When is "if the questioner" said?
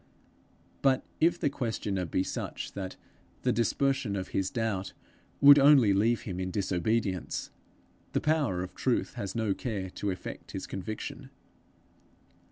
1.19-2.05